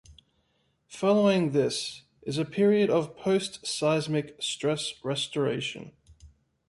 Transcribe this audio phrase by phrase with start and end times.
[0.87, 5.91] Following this is a period of postseismic stress restoration.